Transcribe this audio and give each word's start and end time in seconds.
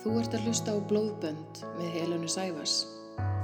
Þú 0.00 0.14
ert 0.16 0.32
að 0.32 0.46
hlusta 0.48 0.72
á 0.72 0.78
Blóðbönd 0.88 1.58
með 1.76 1.90
Helenu 1.98 2.28
Sæfas. 2.32 2.78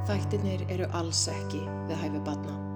Þættirnir 0.09 0.63
eru 0.73 0.87
alls 0.97 1.27
ekki 1.29 1.61
við 1.91 1.99
hæfi 2.01 2.23
batna. 2.25 2.76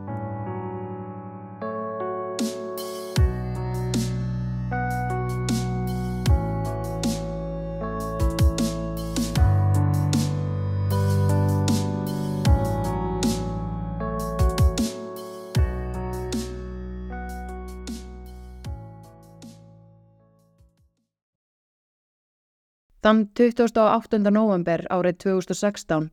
Þann 23.10 23.24
28. 23.34 24.18
november 24.30 24.84
árið 24.94 25.16
2016 25.24 26.04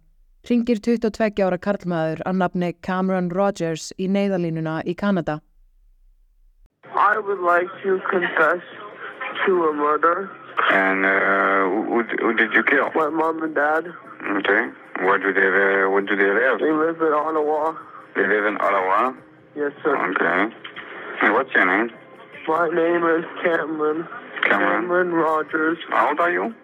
ringir 0.49 0.79
22 0.81 1.43
ára 1.45 1.59
karlmaður 1.61 2.23
að 2.25 2.39
nafni 2.41 2.70
Cameron 2.87 3.27
Rogers 3.37 3.91
í 4.01 4.07
neyðalínuna 4.09 4.79
í 4.81 4.95
Kanada. 4.97 5.35
I 6.95 7.21
would 7.21 7.43
like 7.45 7.70
to 7.83 8.01
confess 8.09 8.65
to 9.45 9.70
a 9.70 9.73
murder. 9.77 10.25
And 10.73 11.05
uh, 11.05 11.70
who, 11.85 12.01
who 12.17 12.33
did 12.33 12.57
you 12.57 12.63
kill? 12.63 12.89
My 12.95 13.13
mom 13.13 13.43
and 13.43 13.53
dad, 13.53 13.93
Okay. 14.41 14.61
Where 15.05 15.21
do 15.21 15.29
they 15.37 15.49
uh, 15.53 15.93
where 15.93 16.01
do 16.01 16.17
they 16.17 16.34
live? 16.34 16.57
they 16.65 16.73
live 16.73 16.98
in 16.98 17.13
Ottawa. 17.13 17.77
They 18.15 18.25
live 18.25 18.45
in 18.49 18.57
Ottawa. 18.57 19.13
Yes, 19.55 19.71
sir. 19.84 19.93
Okay. 19.93 20.49
And 21.21 21.34
what's 21.35 21.53
your 21.53 21.67
name? 21.70 21.91
My 22.48 22.70
name 22.70 23.05
is 23.05 23.25
Cameron. 23.43 24.07
Cameron. 24.49 25.11
Rogers. 25.13 25.77
How 25.91 26.09
old 26.09 26.20
are 26.20 26.31
you? 26.31 26.55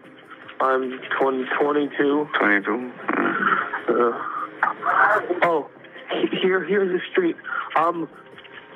I'm 0.63 0.84
20, 1.20 1.45
22. 1.59 2.27
22. 2.40 2.71
Mm. 2.71 2.91
Uh, 3.90 4.20
oh, 5.43 5.70
here, 6.41 6.63
here's 6.63 6.91
the 6.96 7.01
street. 7.12 7.35
I'm 7.76 8.07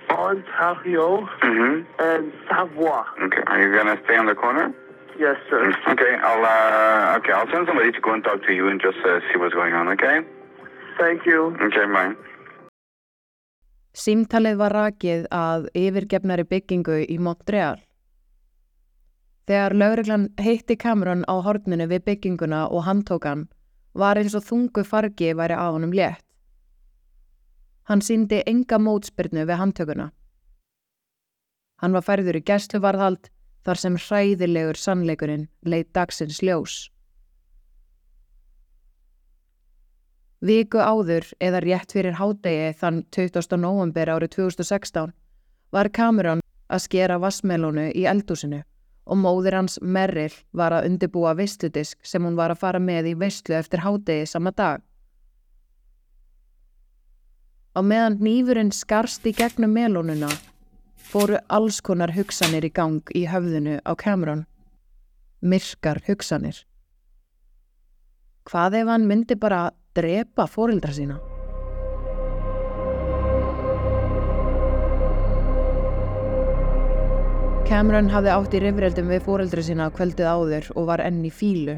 on 0.09 0.43
Tapio 0.59 1.27
Mm-hmm. 1.43 1.75
and 1.99 2.33
Savoie. 2.49 3.05
Okay. 3.23 3.43
Are 3.47 3.59
you 3.61 3.69
gonna 3.77 3.97
stay 4.05 4.17
on 4.17 4.25
the 4.25 4.35
corner? 4.35 4.73
Yes, 5.19 5.37
sir. 5.49 5.73
Okay. 5.93 6.13
I'll 6.29 6.43
uh, 6.45 7.17
okay. 7.19 7.31
I'll 7.31 7.49
send 7.53 7.67
somebody 7.67 7.91
to 7.91 8.01
go 8.01 8.13
and 8.13 8.23
talk 8.23 8.43
to 8.47 8.53
you 8.53 8.67
and 8.69 8.79
just 8.81 8.97
uh, 9.05 9.19
see 9.31 9.39
what's 9.39 9.53
going 9.55 9.73
on. 9.73 9.87
Okay. 9.95 10.19
Thank 10.99 11.25
you. 11.25 11.55
Okay. 11.67 11.85
Bye. 11.95 12.15
Símtalið 13.97 14.59
var 14.59 14.73
rakið 14.77 15.23
að 15.33 15.63
yfirgefnari 15.73 16.43
byggingu 16.45 16.99
í 17.09 17.15
Montreal. 17.17 17.79
Þegar 19.47 19.73
lögreglan 19.79 20.25
heitti 20.43 20.75
Cameron 20.75 21.21
á 21.23 21.39
horninu 21.39 21.85
við 21.87 22.03
bygginguna 22.09 22.65
og 22.67 22.83
handtókan 22.83 23.45
var 23.95 24.19
eins 24.19 24.35
og 24.35 24.43
þungu 24.43 24.83
fargi 24.83 25.31
væri 25.39 25.55
á 25.55 25.71
honum 25.71 25.93
létt. 25.95 26.19
Hann 27.87 28.03
síndi 28.03 28.41
enga 28.43 28.75
mótspyrnu 28.75 29.45
við 29.47 29.59
handtökuna. 29.61 30.09
Hann 31.79 31.95
var 31.95 32.03
færður 32.03 32.41
í 32.41 32.43
gæsluvarðhald 32.43 33.31
þar 33.63 33.79
sem 33.79 33.95
hræðilegur 33.95 34.79
sannleikurinn 34.83 35.47
leitt 35.63 35.93
dagsins 35.95 36.43
ljós. 36.43 36.91
Viku 40.43 40.83
áður 40.83 41.31
eða 41.39 41.63
rétt 41.63 41.95
fyrir 41.95 42.19
hádegi 42.19 42.73
þann 42.81 43.05
20. 43.15 43.55
november 43.63 44.11
árið 44.11 44.35
2016 44.35 45.15
var 45.71 45.89
Cameron 45.89 46.43
að 46.67 46.83
skera 46.83 47.15
vassmelónu 47.23 47.93
í 47.95 48.03
eldúsinu 48.03 48.65
og 49.07 49.19
móðir 49.21 49.55
hans 49.55 49.79
Merrill 49.81 50.35
var 50.51 50.75
að 50.75 50.89
undibúa 50.91 51.33
veisludisk 51.37 52.03
sem 52.05 52.23
hún 52.23 52.35
var 52.37 52.51
að 52.53 52.61
fara 52.63 52.81
með 52.83 53.13
í 53.13 53.15
veislu 53.19 53.55
eftir 53.57 53.83
hádegi 53.85 54.27
sama 54.27 54.51
dag. 54.51 54.83
Á 57.77 57.79
meðan 57.85 58.17
nýfurinn 58.21 58.73
skarst 58.73 59.25
í 59.29 59.35
gegnum 59.37 59.73
melónuna 59.73 60.31
fóru 61.07 61.37
alls 61.47 61.79
konar 61.81 62.11
hugsanir 62.15 62.65
í 62.67 62.73
gang 62.73 63.13
í 63.15 63.23
höfðinu 63.29 63.79
á 63.85 63.93
Cameron. 63.95 64.45
Myrkar 65.41 66.01
hugsanir. 66.07 66.65
Hvað 68.47 68.81
ef 68.81 68.91
hann 68.91 69.07
myndi 69.07 69.39
bara 69.39 69.69
drepa 69.95 70.47
fórildra 70.51 70.95
sína? 70.95 71.19
Cameron 77.67 78.07
hafði 78.07 78.29
átt 78.31 78.53
í 78.55 78.59
rifrildum 78.63 79.09
við 79.11 79.25
fórildra 79.25 79.63
sína 79.65 79.89
kvöldið 79.91 80.27
áður 80.31 80.67
og 80.79 80.85
var 80.87 81.01
enn 81.03 81.17
í 81.27 81.31
fílu. 81.35 81.73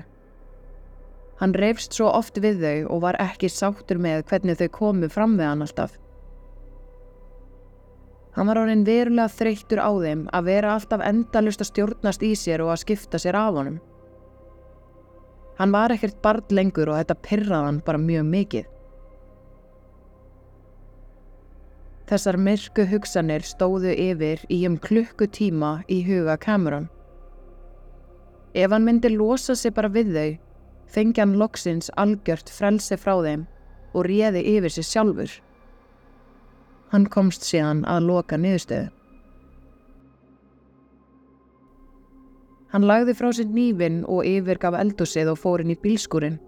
Hann 1.39 1.55
reyfst 1.57 1.97
svo 1.97 2.11
oft 2.13 2.37
við 2.43 2.61
þau 2.61 2.91
og 2.93 3.01
var 3.07 3.17
ekki 3.23 3.49
sáttur 3.49 3.97
með 3.97 4.21
hvernig 4.29 4.59
þau 4.59 4.69
komu 4.75 5.09
fram 5.09 5.33
við 5.39 5.49
hann 5.49 5.65
alltaf. 5.65 5.95
Hann 8.37 8.51
var 8.51 8.61
orðin 8.61 8.85
verulega 8.85 9.33
þreyttur 9.33 9.81
á 9.81 9.89
þeim 9.89 10.21
að 10.29 10.51
vera 10.51 10.75
alltaf 10.75 11.05
endalust 11.09 11.65
að 11.65 11.71
stjórnast 11.71 12.27
í 12.27 12.35
sér 12.37 12.61
og 12.67 12.75
að 12.75 12.83
skipta 12.83 13.17
sér 13.25 13.39
af 13.41 13.57
honum. 13.57 13.81
Hann 15.57 15.73
var 15.73 15.95
ekkert 15.97 16.21
barn 16.21 16.53
lengur 16.53 16.93
og 16.93 17.01
þetta 17.01 17.17
pyrraði 17.25 17.65
hann 17.65 17.81
bara 17.87 18.05
mjög 18.05 18.29
mikið. 18.29 18.69
Þessar 22.09 22.39
myrku 22.41 22.87
hugsanir 22.89 23.43
stóðu 23.45 23.91
yfir 23.93 24.39
í 24.49 24.63
um 24.65 24.79
klukkutíma 24.81 25.83
í 25.93 25.99
huga 26.07 26.39
Cameron. 26.41 26.87
Ef 28.57 28.73
hann 28.73 28.87
myndi 28.87 29.11
losa 29.13 29.53
sig 29.53 29.75
bara 29.75 29.91
við 29.93 30.09
þau, 30.15 30.31
fengi 30.89 31.21
hann 31.21 31.37
loksins 31.37 31.91
algjört 32.01 32.49
frelsi 32.49 32.97
frá 32.97 33.13
þeim 33.21 33.45
og 33.93 34.09
réði 34.09 34.41
yfir 34.55 34.73
sig 34.73 34.89
sjálfur. 34.89 35.37
Hann 36.89 37.05
komst 37.13 37.45
síðan 37.45 37.85
að 37.85 38.09
loka 38.09 38.41
niðurstöðu. 38.41 38.89
Hann 42.73 42.85
lagði 42.89 43.19
frá 43.21 43.31
sér 43.33 43.53
nýfin 43.53 44.01
og 44.09 44.25
yfirgaf 44.25 44.81
eldúsið 44.81 45.29
og 45.29 45.43
fór 45.45 45.61
inn 45.61 45.77
í 45.77 45.81
bílskúrin. 45.83 46.41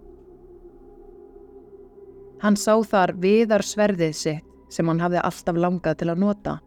Hann 2.42 2.58
sá 2.58 2.74
þar 2.82 3.14
viðar 3.22 3.62
sverðið 3.62 4.18
sitt 4.18 4.51
sem 4.72 4.88
hann 4.88 5.02
hafði 5.04 5.20
alltaf 5.22 5.58
langað 5.60 5.98
til 6.00 6.10
að 6.12 6.22
nota. 6.24 6.58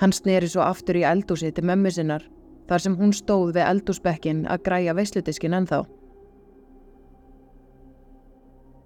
Hann 0.00 0.14
sneri 0.16 0.48
svo 0.48 0.62
aftur 0.64 0.96
í 0.96 1.04
eldúsið 1.04 1.56
til 1.56 1.66
mömmu 1.68 1.90
sinnar 1.92 2.22
þar 2.70 2.84
sem 2.84 2.94
hún 2.96 3.12
stóð 3.12 3.56
við 3.56 3.66
eldúsbekkin 3.66 4.44
að 4.48 4.62
græja 4.68 4.94
veisludiskin 4.96 5.56
ennþá. 5.58 5.82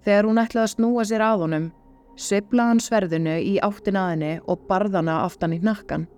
Þegar 0.04 0.28
hún 0.28 0.41
ætlaði 0.41 0.65
að 0.65 0.72
snúa 0.72 1.04
sér 1.09 1.25
að 1.25 1.44
honum, 1.44 1.69
sveiflaði 2.20 2.72
hann 2.72 2.82
sverðinu 2.82 3.36
í 3.41 3.54
áttin 3.69 4.00
að 4.00 4.10
henni 4.15 4.32
og 4.48 4.66
barðana 4.69 5.21
aftan 5.25 5.54
í 5.56 5.60
hnakkan. 5.62 6.09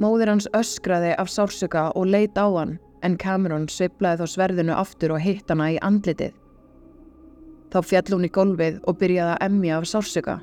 Móðir 0.00 0.32
hans 0.32 0.48
öskraði 0.56 1.12
af 1.20 1.28
sársöka 1.28 1.90
og 1.96 2.08
leit 2.08 2.38
á 2.40 2.48
hann 2.48 2.78
en 3.04 3.16
Cameron 3.20 3.66
sveiflaði 3.68 4.22
þá 4.22 4.34
sverðinu 4.34 4.76
aftur 4.76 5.16
og 5.16 5.24
hitt 5.24 5.50
hana 5.52 5.72
í 5.74 5.80
andlitið. 5.84 6.32
Þá 7.70 7.78
fjall 7.86 8.14
hún 8.14 8.26
í 8.26 8.32
gólfið 8.34 8.80
og 8.90 8.98
byrjaði 8.98 9.34
að 9.36 9.44
emja 9.46 9.76
af 9.78 9.86
sársöka. 9.86 10.40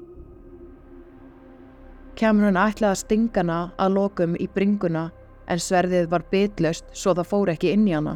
Cameron 2.18 2.58
ætlaði 2.58 2.94
að 2.94 3.02
stinga 3.04 3.44
hana 3.44 3.58
að 3.78 3.98
lokum 3.98 4.38
í 4.40 4.48
bringuna 4.54 5.10
en 5.48 5.60
sverðið 5.62 6.08
var 6.12 6.24
bitlöst 6.32 6.88
svo 6.96 7.14
það 7.18 7.30
fór 7.32 7.52
ekki 7.54 7.74
inn 7.76 7.86
í 7.88 7.94
hana. 7.94 8.16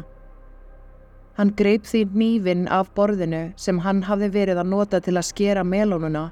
Hann 1.38 1.52
greip 1.56 1.86
því 1.88 2.02
nýfin 2.12 2.64
af 2.68 2.90
borðinu 2.96 3.44
sem 3.56 3.78
hann 3.84 4.02
hafði 4.08 4.32
verið 4.34 4.60
að 4.60 4.72
nota 4.72 5.00
til 5.00 5.14
að 5.16 5.28
skera 5.28 5.64
melónuna 5.64 6.26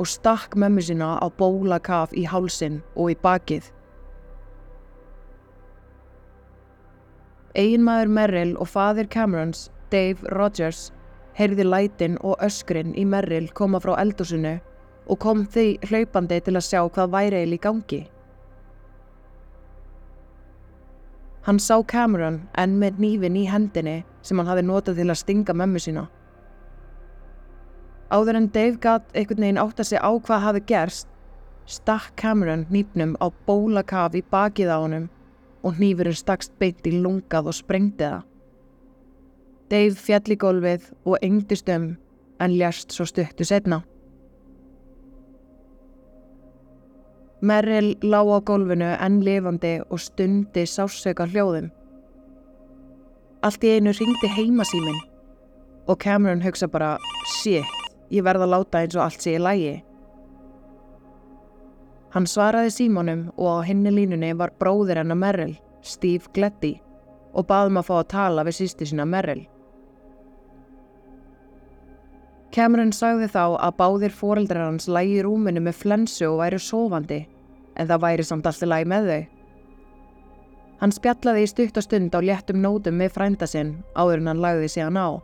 og 0.00 0.08
stakk 0.08 0.56
mömmu 0.56 0.84
sína 0.84 1.16
á 1.20 1.26
bólakaf 1.28 2.14
í 2.16 2.24
hálsin 2.24 2.80
og 2.94 3.12
í 3.12 3.18
bakið. 3.20 3.68
Eiginmaður 7.58 8.14
Merrill 8.14 8.54
og 8.62 8.70
faðir 8.70 9.10
Camerons, 9.10 9.68
Dave 9.90 10.22
Rogers, 10.30 10.92
heyrði 11.40 11.64
lætin 11.64 12.18
og 12.20 12.40
öskrin 12.44 12.92
í 13.00 13.06
Merrill 13.08 13.48
koma 13.56 13.80
frá 13.80 13.94
eldúsinu 14.02 14.58
og 15.08 15.18
kom 15.24 15.46
því 15.48 15.78
hlaupandi 15.88 16.40
til 16.44 16.56
að 16.58 16.66
sjá 16.66 16.80
hvað 16.84 17.14
væri 17.14 17.40
eil 17.40 17.54
í 17.56 17.60
gangi. 17.64 18.00
Hann 21.48 21.58
sá 21.58 21.80
Cameron 21.88 22.42
enn 22.60 22.76
með 22.78 23.00
nýfin 23.00 23.38
í 23.40 23.46
hendinni 23.48 24.02
sem 24.22 24.38
hann 24.38 24.50
hafi 24.50 24.66
notað 24.66 25.00
til 25.00 25.08
að 25.08 25.20
stinga 25.22 25.56
mömmu 25.56 25.80
sína. 25.80 26.04
Áður 28.12 28.36
en 28.36 28.50
Dave 28.52 28.76
gatt 28.82 29.14
einhvern 29.14 29.46
veginn 29.46 29.62
átt 29.62 29.80
að 29.80 29.88
segja 29.88 30.04
á 30.04 30.12
hvað 30.12 30.44
hafi 30.44 30.62
gerst, 30.68 31.08
stakk 31.64 32.12
Cameron 32.20 32.66
nýpnum 32.68 33.16
á 33.22 33.32
bólakaf 33.46 34.18
í 34.18 34.22
bakið 34.30 34.74
á 34.74 34.78
honum 34.82 35.08
og 35.64 35.78
hnífurinn 35.78 36.18
stakst 36.18 36.52
beint 36.60 36.84
í 36.86 36.98
lungað 37.00 37.48
og 37.48 37.56
sprengdi 37.56 38.04
það. 38.04 38.29
Dave 39.70 39.94
fjall 39.94 40.34
í 40.34 40.36
gólfið 40.40 40.88
og 41.06 41.20
engdist 41.22 41.68
um 41.70 41.92
en 42.42 42.54
ljast 42.58 42.90
svo 42.94 43.06
stuttu 43.06 43.46
setna. 43.46 43.82
Merrill 47.40 47.94
lá 48.02 48.20
á 48.20 48.38
gólfinu 48.44 48.88
enn 48.98 49.20
lifandi 49.24 49.78
og 49.88 50.00
stundi 50.02 50.64
sásöka 50.66 51.28
hljóðum. 51.30 51.70
Allt 53.46 53.62
í 53.64 53.76
einu 53.76 53.94
ringdi 53.96 54.28
heimasíminn 54.28 54.98
og 55.86 55.98
Cameron 55.98 56.42
hugsa 56.42 56.68
bara, 56.68 56.98
shit, 57.26 57.64
ég 58.10 58.26
verð 58.26 58.44
að 58.44 58.52
láta 58.54 58.82
eins 58.82 58.98
og 58.98 59.06
allt 59.06 59.22
sé 59.24 59.36
í 59.38 59.40
lægi. 59.40 59.78
Hann 62.10 62.26
svaraði 62.26 62.74
símónum 62.74 63.24
og 63.38 63.62
á 63.62 63.66
henni 63.70 63.94
línunni 63.94 64.34
var 64.34 64.52
bróðir 64.58 64.98
hennar 64.98 65.18
Merrill, 65.18 65.56
Steve 65.82 66.26
Gleddy, 66.34 66.74
og 67.32 67.46
baðum 67.46 67.78
að 67.78 67.88
fá 67.88 67.96
að 68.00 68.10
tala 68.16 68.44
við 68.46 68.58
sýsti 68.58 68.90
sína 68.90 69.06
Merrill. 69.06 69.46
Cameron 72.50 72.90
sagði 72.90 73.28
þá 73.30 73.42
að 73.62 73.76
báðir 73.78 74.14
foreldrar 74.14 74.64
hans 74.66 74.88
lægi 74.90 75.20
í 75.20 75.22
rúminu 75.22 75.60
með 75.62 75.76
flensu 75.84 76.24
og 76.26 76.40
væri 76.40 76.58
sofandi, 76.58 77.20
en 77.78 77.86
það 77.86 78.02
væri 78.02 78.24
samt 78.26 78.48
alltaf 78.50 78.70
lægi 78.72 78.88
með 78.90 79.10
þau. 79.10 79.20
Hann 80.80 80.94
spjallaði 80.96 81.44
í 81.44 81.50
stutt 81.52 81.78
og 81.78 81.84
stund 81.86 82.16
á 82.16 82.20
léttum 82.24 82.58
nótum 82.64 82.96
með 82.98 83.12
frænda 83.14 83.46
sinn 83.46 83.74
áður 83.94 84.22
en 84.22 84.32
hann 84.32 84.42
lagði 84.42 84.72
sig 84.72 84.82
hann 84.82 84.98
á. 84.98 85.22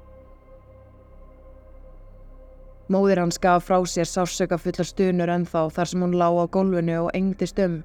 Móðir 2.93 3.19
hans 3.19 3.41
gaf 3.43 3.67
frá 3.67 3.81
sér 3.91 4.07
sársöka 4.07 4.61
fullar 4.63 4.87
stunur 4.87 5.33
ennþá 5.33 5.65
þar 5.75 5.91
sem 5.91 6.07
hún 6.07 6.15
lá 6.21 6.29
á 6.31 6.47
gólfinu 6.47 7.01
og 7.09 7.11
engdist 7.19 7.59
um. 7.59 7.81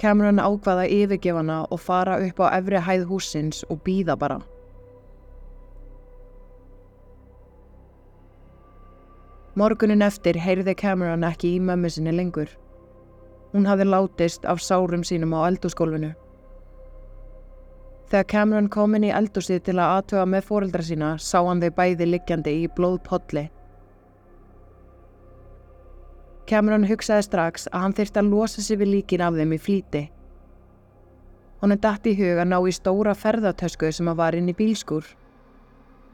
Cameron 0.00 0.40
ákvaða 0.40 0.88
yfirgefana 0.88 1.60
og 1.68 1.84
fara 1.84 2.16
upp 2.24 2.40
á 2.40 2.56
efri 2.56 2.80
hæð 2.80 3.04
húsins 3.12 3.60
og 3.68 3.84
býða 3.84 4.16
bara. 4.16 4.40
Morgunin 9.54 10.02
eftir 10.02 10.34
heyrði 10.34 10.72
Cameron 10.74 11.22
ekki 11.22 11.52
í 11.54 11.58
mömmu 11.62 11.86
sinni 11.94 12.10
lengur. 12.10 12.48
Hún 13.52 13.68
hafði 13.70 13.84
látist 13.86 14.46
af 14.50 14.58
sárum 14.58 15.04
sínum 15.06 15.30
á 15.38 15.46
eldúsgólfinu. 15.46 16.08
Þegar 18.10 18.26
Cameron 18.32 18.66
kom 18.68 18.96
inn 18.98 19.06
í 19.06 19.12
eldúsið 19.14 19.60
til 19.68 19.76
að 19.78 19.92
aðtöga 20.00 20.24
með 20.32 20.48
fóreldra 20.48 20.82
sína 20.82 21.10
sá 21.22 21.38
hann 21.46 21.62
þau 21.62 21.70
bæði 21.76 22.08
liggjandi 22.08 22.54
í 22.64 22.72
blóðpolli. 22.74 23.44
Cameron 26.50 26.88
hugsaði 26.90 27.28
strax 27.28 27.68
að 27.70 27.84
hann 27.84 27.94
þyrst 28.00 28.18
að 28.18 28.32
losa 28.32 28.64
sig 28.66 28.80
við 28.82 28.90
líkin 28.96 29.22
af 29.22 29.38
þeim 29.38 29.54
í 29.54 29.60
flíti. 29.68 30.02
Hún 31.62 31.76
er 31.76 31.78
dætt 31.86 32.10
í 32.10 32.16
hug 32.18 32.42
að 32.42 32.50
ná 32.50 32.58
í 32.58 32.74
stóra 32.74 33.14
ferðartösku 33.14 33.92
sem 33.94 34.10
að 34.10 34.18
var 34.18 34.34
inn 34.34 34.50
í 34.50 34.56
bílskur. 34.58 35.06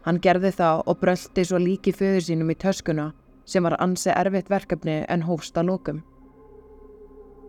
Hann 0.04 0.20
gerði 0.20 0.52
það 0.60 0.84
og 0.84 1.00
bröldi 1.00 1.46
svo 1.48 1.64
líki 1.64 1.96
föður 1.96 2.28
sínum 2.28 2.52
í 2.52 2.60
töskuna 2.60 3.08
sem 3.50 3.66
var 3.66 3.76
ansi 3.82 4.12
erfitt 4.14 4.50
verkefni 4.50 5.00
en 5.08 5.26
hófst 5.26 5.58
að 5.58 5.72
lókum. 5.72 6.00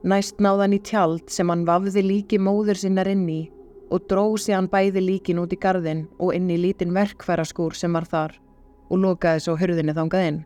Næst 0.01 0.39
náðan 0.42 0.74
í 0.74 0.80
tjald 0.81 1.30
sem 1.30 1.50
hann 1.53 1.68
vafði 1.68 2.01
líki 2.01 2.39
móður 2.42 2.80
sinnar 2.81 3.09
inn 3.12 3.27
í 3.30 3.42
og 3.94 4.07
dróð 4.09 4.39
sér 4.42 4.57
hann 4.57 4.69
bæði 4.71 5.03
líkin 5.03 5.42
út 5.44 5.51
í 5.53 5.59
gardin 5.62 6.07
og 6.18 6.33
inn 6.33 6.48
í 6.50 6.57
lítinn 6.57 6.95
verkfæraskúr 6.95 7.75
sem 7.77 7.94
var 7.94 8.07
þar 8.09 8.38
og 8.89 9.03
lokaði 9.03 9.44
svo 9.44 9.57
hurðinni 9.59 9.94
þangað 9.94 10.30
inn. 10.30 10.39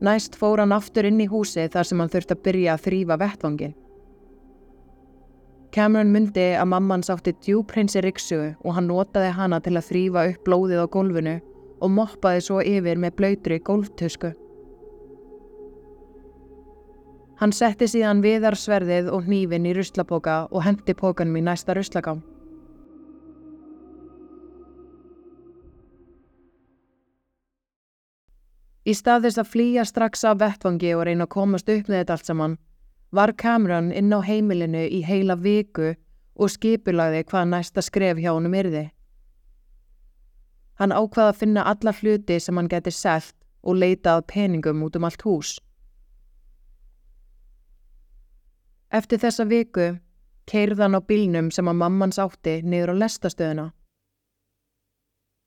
Næst 0.00 0.38
fór 0.40 0.62
hann 0.62 0.72
aftur 0.72 1.06
inn 1.06 1.20
í 1.20 1.28
húsi 1.28 1.68
þar 1.70 1.86
sem 1.86 2.00
hann 2.00 2.10
þurfti 2.10 2.34
að 2.34 2.42
byrja 2.48 2.74
að 2.74 2.84
þrýfa 2.86 3.20
vettvangin. 3.20 3.76
Cameron 5.70 6.10
myndi 6.10 6.48
að 6.58 6.70
mamman 6.72 7.04
sátti 7.06 7.36
djúprinsi 7.44 8.02
riksu 8.02 8.40
og 8.64 8.74
hann 8.74 8.88
notaði 8.90 9.30
hana 9.36 9.60
til 9.62 9.76
að 9.76 9.86
þrýfa 9.92 10.24
upp 10.32 10.48
blóðið 10.48 10.82
á 10.82 10.86
gólfinu 10.90 11.36
og 11.80 11.90
moppaði 11.96 12.44
svo 12.44 12.60
yfir 12.60 13.00
með 13.00 13.16
blöytri 13.18 13.60
gólftusku. 13.64 14.32
Hann 17.40 17.54
setti 17.56 17.86
síðan 17.88 18.20
viðarsverðið 18.20 19.06
og 19.14 19.24
hnífin 19.24 19.64
í 19.64 19.72
ruslapoka 19.72 20.42
og 20.50 20.66
hendi 20.66 20.92
pókanum 20.92 21.38
í 21.40 21.44
næsta 21.46 21.72
ruslagám. 21.76 22.20
Í 28.84 28.92
stað 28.96 29.26
þess 29.26 29.40
að 29.40 29.50
flýja 29.54 29.86
strax 29.88 30.24
af 30.28 30.38
vettvangi 30.40 30.92
og 30.96 31.06
reyna 31.08 31.24
að 31.24 31.32
komast 31.32 31.68
upp 31.72 31.88
með 31.88 32.02
þetta 32.02 32.14
allt 32.16 32.28
saman, 32.28 32.58
var 33.12 33.32
Cameron 33.32 33.90
inn 33.92 34.12
á 34.12 34.20
heimilinu 34.20 34.84
í 34.88 35.00
heila 35.04 35.36
viku 35.36 35.94
og 36.36 36.52
skipulaði 36.52 37.24
hvað 37.24 37.52
næsta 37.54 37.84
skref 37.84 38.20
hjá 38.20 38.32
honum 38.32 38.56
yrði. 38.56 38.88
Hann 40.80 40.94
ákvaða 40.96 41.32
að 41.34 41.40
finna 41.42 41.64
alla 41.68 41.92
hluti 41.92 42.38
sem 42.40 42.56
hann 42.56 42.68
geti 42.72 42.92
selt 42.94 43.36
og 43.62 43.76
leitað 43.76 44.24
peningum 44.32 44.80
út 44.86 44.96
um 44.96 45.04
allt 45.04 45.24
hús. 45.26 45.58
Eftir 48.90 49.20
þessa 49.22 49.44
viku 49.46 49.90
keirði 50.50 50.82
hann 50.82 50.96
á 50.98 51.00
bílnum 51.04 51.50
sem 51.54 51.68
að 51.70 51.78
mammans 51.82 52.18
átti 52.18 52.56
niður 52.64 52.94
á 52.96 53.00
lestastöðuna. 53.04 53.66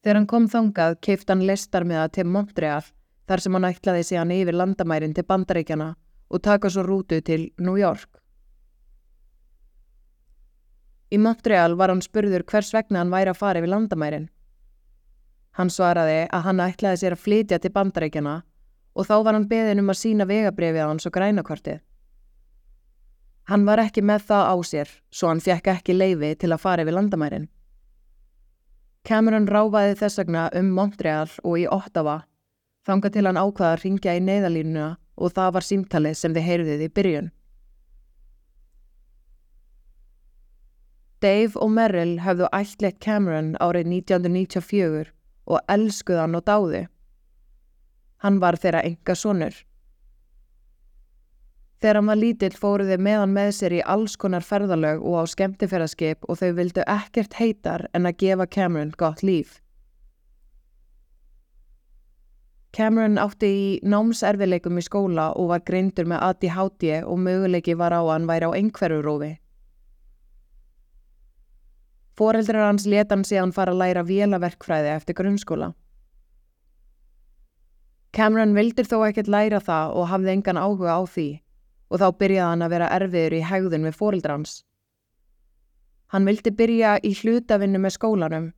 Þegar 0.04 0.20
hann 0.20 0.30
kom 0.30 0.46
þangað 0.52 1.00
keift 1.04 1.32
hann 1.32 1.46
lestarmiða 1.48 2.08
til 2.16 2.28
Montreal 2.30 2.84
þar 3.28 3.44
sem 3.44 3.56
hann 3.58 3.68
ætlaði 3.68 4.04
sig 4.04 4.20
hann 4.20 4.34
yfir 4.36 4.56
landamærin 4.56 5.16
til 5.16 5.26
bandaríkjana 5.28 5.94
og 6.30 6.44
taka 6.44 6.70
svo 6.70 6.84
rútu 6.84 7.22
til 7.24 7.50
New 7.58 7.76
York. 7.80 8.10
Í 11.14 11.20
Montreal 11.22 11.76
var 11.80 11.92
hann 11.94 12.02
spurður 12.04 12.46
hvers 12.50 12.74
vegna 12.74 13.04
hann 13.04 13.12
væri 13.14 13.32
að 13.32 13.40
fara 13.40 13.62
yfir 13.62 13.72
landamærin. 13.74 14.30
Hann 15.54 15.70
svaraði 15.70 16.28
að 16.34 16.46
hann 16.48 16.62
ætlaði 16.66 17.00
sér 17.02 17.16
að 17.16 17.24
flytja 17.24 17.60
til 17.62 17.72
bandaríkjana 17.74 18.40
og 18.94 19.08
þá 19.10 19.16
var 19.26 19.38
hann 19.38 19.50
beðin 19.50 19.82
um 19.84 19.92
að 19.94 20.00
sína 20.00 20.26
vegabrefið 20.30 20.86
á 20.86 20.90
hans 20.90 21.06
og 21.10 21.14
grænakortið. 21.14 21.82
Hann 23.50 23.66
var 23.68 23.82
ekki 23.84 24.02
með 24.06 24.26
það 24.30 24.50
á 24.50 24.56
sér, 24.64 24.90
svo 25.12 25.30
hann 25.30 25.44
fjekk 25.44 25.70
ekki 25.74 25.98
leifi 25.98 26.32
til 26.40 26.54
að 26.54 26.64
fara 26.64 26.86
yfir 26.86 26.96
landamærin. 26.96 27.50
Cameron 29.04 29.50
ráfaði 29.52 29.98
þess 30.00 30.22
vegna 30.22 30.48
um 30.56 30.70
Montreal 30.78 31.30
og 31.44 31.58
í 31.60 31.66
Ottawa, 31.68 32.22
þanga 32.88 33.12
til 33.12 33.26
hann 33.28 33.40
ákvaða 33.42 33.74
að 33.76 33.82
ringja 33.84 34.14
í 34.16 34.22
neyðalínuna 34.24 34.90
og 35.20 35.34
það 35.36 35.56
var 35.58 35.68
símtalið 35.68 36.16
sem 36.18 36.36
þið 36.36 36.48
heyrðið 36.50 36.86
í 36.86 36.92
byrjun. 36.98 37.32
Dave 41.24 41.60
og 41.60 41.70
Merrill 41.72 42.18
hafðu 42.24 42.48
ætleitt 42.52 43.04
Cameron 43.04 43.54
árið 43.64 43.92
1994 43.92 45.12
og 45.46 45.60
elskuðan 45.72 46.38
og 46.40 46.44
dáðu. 46.48 46.86
Hann 48.24 48.40
var 48.40 48.56
þeirra 48.56 48.84
enga 48.88 49.16
sonur. 49.16 49.56
Þegar 51.84 52.00
hann 52.00 52.08
var 52.08 52.16
lítill 52.22 52.56
fóru 52.56 52.86
þau 52.88 53.02
meðan 53.04 53.34
með 53.36 53.50
sér 53.58 53.74
í 53.76 53.82
alls 53.94 54.14
konar 54.16 54.46
ferðalög 54.48 55.02
og 55.04 55.18
á 55.20 55.24
skemmtiferaskip 55.28 56.24
og 56.32 56.40
þau 56.40 56.54
vildu 56.56 56.86
ekkert 56.88 57.36
heitar 57.36 57.90
en 57.92 58.08
að 58.08 58.22
gefa 58.24 58.48
Cameron 58.48 58.94
gott 58.96 59.20
líf. 59.20 59.60
Cameron 62.74 63.20
átti 63.20 63.50
í 63.52 63.66
námserfileikum 63.84 64.80
í 64.80 64.86
skóla 64.88 65.28
og 65.36 65.52
var 65.52 65.68
greindur 65.68 66.08
með 66.10 66.24
ADHD 66.30 67.04
og 67.04 67.20
möguleiki 67.22 67.76
var 67.78 67.94
á 67.94 68.00
að 68.00 68.14
hann 68.16 68.32
væri 68.32 68.48
á 68.48 68.52
einhverjurófi. 68.56 69.34
Fóreldrar 72.18 72.68
hans 72.68 72.86
leta 72.86 73.16
hann 73.16 73.26
síðan 73.26 73.54
fara 73.56 73.74
að 73.74 73.82
læra 73.82 74.04
vélaverkfræði 74.06 74.92
eftir 74.94 75.18
grunnskóla. 75.18 75.72
Cameron 78.14 78.54
vildir 78.54 78.86
þó 78.86 79.00
ekkert 79.08 79.32
læra 79.34 79.60
það 79.64 79.96
og 79.98 80.10
hafði 80.12 80.36
engan 80.36 80.60
áhuga 80.62 80.94
á 80.94 81.02
því 81.10 81.30
og 81.90 82.02
þá 82.02 82.08
byrjaði 82.20 82.50
hann 82.50 82.66
að 82.66 82.74
vera 82.76 82.90
erfiður 82.98 83.36
í 83.38 83.42
hegðun 83.50 83.88
við 83.88 83.98
fóreldrans. 83.98 84.54
Hann 86.14 86.30
vildi 86.30 86.54
byrja 86.54 87.00
í 87.02 87.16
hlutavinnu 87.18 87.82
með 87.82 87.96
skólanum 87.98 88.52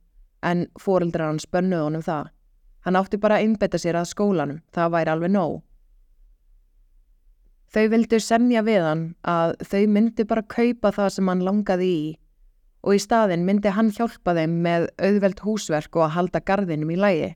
en 0.44 0.66
fóreldrar 0.80 1.32
hans 1.32 1.48
bönnuð 1.48 1.86
honum 1.86 2.04
það. 2.04 2.28
Hann 2.84 3.00
átti 3.00 3.18
bara 3.18 3.38
að 3.38 3.46
einbetta 3.46 3.80
sér 3.80 3.96
að 3.96 4.10
skólanum, 4.12 4.60
það 4.76 4.92
væri 4.92 5.12
alveg 5.14 5.32
nóg. 5.32 5.56
Þau 7.72 7.88
vildu 7.92 8.20
semja 8.20 8.62
við 8.62 8.84
hann 8.84 9.06
að 9.24 9.56
þau 9.64 9.82
myndi 9.96 10.28
bara 10.28 10.44
kaupa 10.44 10.92
það 10.92 11.10
sem 11.16 11.32
hann 11.32 11.44
langaði 11.48 11.88
í 11.88 12.04
og 12.86 12.94
í 12.94 13.02
staðin 13.02 13.42
myndi 13.46 13.72
hann 13.74 13.90
hjálpa 13.90 14.36
þeim 14.36 14.60
með 14.62 14.86
auðveld 15.02 15.42
húsverk 15.42 15.98
og 15.98 16.06
að 16.06 16.14
halda 16.20 16.42
gardinum 16.46 16.92
í 16.94 16.98
lægi. 17.02 17.32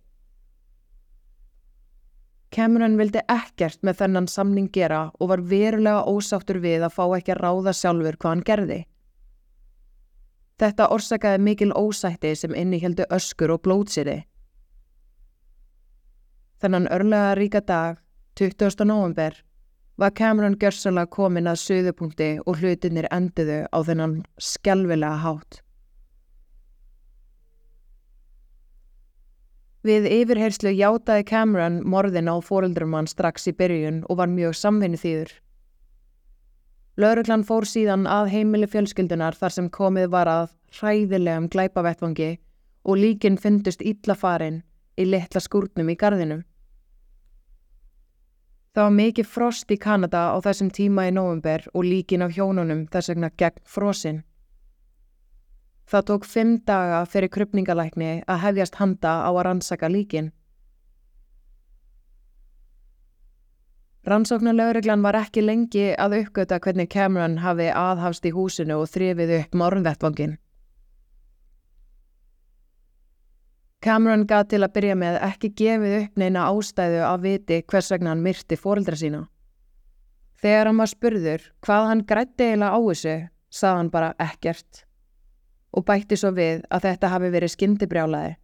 Cameron 2.55 2.97
vildi 2.99 3.23
ekkert 3.31 3.83
með 3.87 3.99
þennan 4.03 4.29
samning 4.31 4.71
gera 4.75 5.03
og 5.19 5.31
var 5.31 5.43
verulega 5.51 6.07
ósáttur 6.07 6.59
við 6.63 6.87
að 6.87 6.95
fá 6.97 7.05
ekki 7.19 7.35
að 7.35 7.43
ráða 7.45 7.75
sjálfur 7.79 8.19
hvað 8.19 8.35
hann 8.35 8.47
gerði. 8.47 8.79
Þetta 10.61 10.89
orsakaði 10.95 11.43
mikil 11.43 11.71
ósætti 11.73 12.35
sem 12.37 12.55
innihjeldu 12.55 13.07
öskur 13.11 13.55
og 13.55 13.63
blótsýri. 13.67 14.19
Þennan 16.61 16.91
örlega 16.93 17.37
ríka 17.39 17.63
dag, 17.65 18.03
20. 18.37 18.85
november, 18.85 19.39
var 20.01 20.15
Cameron 20.17 20.57
gjörsanlega 20.57 21.11
komin 21.13 21.51
að 21.51 21.59
söðupunkti 21.61 22.31
og 22.47 22.63
hlutinir 22.63 23.09
enduðu 23.13 23.67
á 23.69 23.79
þennan 23.85 24.23
skjálfilega 24.41 25.19
hátt. 25.25 25.61
Við 29.85 30.09
yfirherslu 30.13 30.73
játaði 30.77 31.25
Cameron 31.29 31.79
morðin 31.89 32.29
á 32.29 32.37
fóreldrum 32.45 32.97
hann 32.97 33.09
strax 33.09 33.49
í 33.49 33.55
byrjun 33.57 34.03
og 34.09 34.19
var 34.21 34.29
mjög 34.29 34.57
samvinni 34.57 35.01
þýður. 35.01 35.31
Lauruglan 37.01 37.47
fór 37.49 37.65
síðan 37.65 38.05
að 38.05 38.29
heimili 38.35 38.69
fjölskyldunar 38.69 39.37
þar 39.37 39.55
sem 39.55 39.71
komið 39.73 40.11
var 40.13 40.29
að 40.29 40.51
hræðilegum 40.77 41.49
glæpavettvangi 41.53 42.35
og 42.85 43.01
líkin 43.01 43.39
fyndust 43.41 43.81
illa 43.81 44.17
farin 44.17 44.63
í 45.01 45.07
litla 45.09 45.41
skúrnum 45.41 45.89
í 45.93 45.97
gardinum. 45.97 46.45
Það 48.71 48.85
var 48.87 48.93
mikið 48.95 49.27
frost 49.27 49.73
í 49.75 49.77
Kanada 49.83 50.19
á 50.31 50.39
þessum 50.47 50.69
tíma 50.71 51.09
í 51.09 51.15
november 51.15 51.65
og 51.75 51.87
líkin 51.87 52.23
af 52.23 52.37
hjónunum 52.37 52.85
þess 52.93 53.11
vegna 53.11 53.31
gegn 53.43 53.65
frosinn. 53.67 54.21
Það 55.91 56.05
tók 56.11 56.27
fimm 56.33 56.53
daga 56.63 57.01
fyrir 57.11 57.33
krypningalækni 57.35 58.11
að 58.31 58.43
hefjast 58.45 58.79
handa 58.79 59.15
á 59.27 59.31
að 59.31 59.43
rannsaka 59.49 59.91
líkin. 59.91 60.29
Rannsóknarlauruglan 64.07 65.03
var 65.03 65.19
ekki 65.19 65.43
lengi 65.43 65.89
að 65.99 66.21
uppgöta 66.21 66.61
hvernig 66.63 66.89
Cameron 66.95 67.41
hafi 67.43 67.67
aðhafst 67.75 68.25
í 68.25 68.33
húsinu 68.33 68.79
og 68.85 68.89
þrifið 68.95 69.35
upp 69.41 69.59
morgunvettvangin. 69.65 70.39
Cameron 73.81 74.27
gaf 74.29 74.51
til 74.53 74.61
að 74.61 74.75
byrja 74.75 74.95
með 75.01 75.15
ekki 75.25 75.49
gefið 75.57 75.95
upp 76.03 76.19
neina 76.21 76.43
ástæðu 76.53 77.01
að 77.07 77.23
viti 77.25 77.57
hvers 77.73 77.87
vegna 77.95 78.11
hann 78.13 78.25
myrti 78.25 78.59
fóreldra 78.61 78.97
sína. 79.01 79.21
Þegar 80.41 80.69
hann 80.69 80.81
var 80.83 80.91
spurður 80.91 81.47
hvað 81.65 81.87
hann 81.89 82.03
grætti 82.11 82.49
eiginlega 82.51 82.77
á 82.77 82.81
þessu, 82.85 83.15
sað 83.49 83.77
hann 83.79 83.91
bara 83.95 84.11
ekkert 84.21 84.83
og 85.73 85.87
bætti 85.89 86.19
svo 86.21 86.33
við 86.37 86.67
að 86.69 86.85
þetta 86.89 87.09
hafi 87.09 87.31
verið 87.33 87.53
skindibrjálaði. 87.55 88.35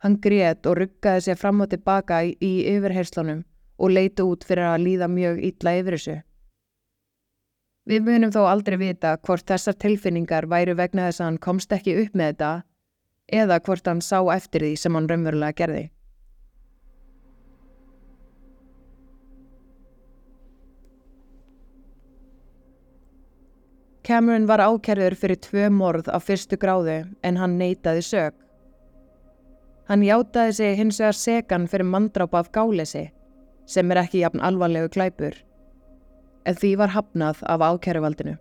Hann 0.00 0.16
grét 0.24 0.68
og 0.70 0.78
ruggaði 0.78 1.24
sér 1.26 1.40
fram 1.40 1.60
og 1.60 1.68
tilbaka 1.72 2.22
í, 2.24 2.32
í 2.40 2.52
yfirherslunum 2.72 3.42
og 3.76 3.92
leiti 3.92 4.24
út 4.24 4.46
fyrir 4.48 4.70
að 4.70 4.84
líða 4.86 5.08
mjög 5.12 5.42
illa 5.50 5.74
yfir 5.80 5.96
þessu. 5.98 6.16
Við 7.86 8.08
munum 8.08 8.32
þó 8.32 8.46
aldrei 8.48 8.78
vita 8.80 9.12
hvort 9.20 9.44
þessar 9.44 9.76
tilfinningar 9.76 10.48
væru 10.48 10.76
vegna 10.78 11.10
þess 11.10 11.20
að 11.20 11.28
hann 11.28 11.38
komst 11.48 11.76
ekki 11.76 11.98
upp 12.00 12.16
með 12.16 12.32
þetta 12.32 12.52
eða 13.32 13.60
hvort 13.60 13.86
hann 13.86 14.00
sá 14.00 14.20
eftir 14.34 14.62
því 14.62 14.72
sem 14.78 14.94
hann 14.94 15.08
raunverulega 15.10 15.56
gerði. 15.58 15.84
Cameron 24.06 24.46
var 24.46 24.62
ákerður 24.62 25.16
fyrir 25.18 25.38
tvö 25.42 25.66
morð 25.74 26.06
á 26.06 26.22
fyrstu 26.22 26.54
gráðu 26.62 27.00
en 27.26 27.38
hann 27.40 27.56
neytaði 27.58 28.04
sög. 28.06 28.36
Hann 29.90 30.04
játaði 30.06 30.52
sig 30.54 30.76
hins 30.78 31.00
vegar 31.02 31.18
segan 31.18 31.66
fyrir 31.66 31.90
mandrápa 31.90 32.38
af 32.38 32.52
gálesi 32.54 33.08
sem 33.66 33.90
er 33.90 34.04
ekki 34.04 34.22
jafn 34.22 34.42
alvarlegu 34.46 34.92
glæpur, 34.94 35.34
en 36.46 36.54
því 36.54 36.76
var 36.78 36.94
hafnað 36.94 37.42
af 37.50 37.66
ákæruvaldinu. 37.66 38.36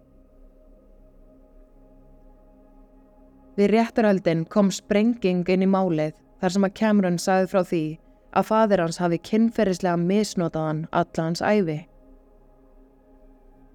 Við 3.56 3.72
réttarhaldin 3.72 4.44
kom 4.52 4.72
sprenging 4.74 5.46
inn 5.48 5.64
í 5.64 5.70
málið 5.70 6.16
þar 6.42 6.54
sem 6.56 6.68
að 6.68 6.76
Cameron 6.80 7.20
sagði 7.22 7.52
frá 7.52 7.62
því 7.64 7.84
að 8.36 8.48
fadir 8.50 8.84
hans 8.84 9.00
hafi 9.00 9.20
kynferðislega 9.30 10.00
misnotaðan 10.02 10.82
alla 10.92 11.28
hans 11.30 11.42
æfi. 11.42 11.78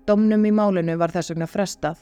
Domnum 0.06 0.44
í 0.44 0.52
málinu 0.52 0.96
var 1.00 1.12
þess 1.14 1.32
vegna 1.32 1.49
frestað. 1.49 2.00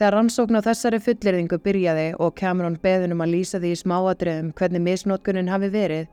Þegar 0.00 0.16
rannsókn 0.16 0.58
á 0.58 0.66
þessari 0.66 0.98
fullirðingu 1.04 1.58
byrjaði 1.62 2.08
og 2.18 2.34
Cameron 2.40 2.80
beðunum 2.82 3.22
að 3.22 3.34
lýsa 3.36 3.60
því 3.62 3.70
í 3.70 3.80
smáadröðum 3.82 4.50
hvernig 4.58 4.82
misnotkunin 4.82 5.52
hafi 5.52 5.68
verið, 5.70 6.08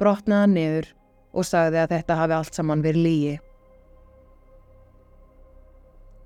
brotnaði 0.00 0.40
hann 0.40 0.56
niður 0.56 0.88
og 1.34 1.44
sagði 1.44 1.82
að 1.82 1.92
þetta 1.96 2.18
hafi 2.22 2.36
allt 2.38 2.56
saman 2.56 2.84
verið 2.86 3.04
lígi. 3.04 3.34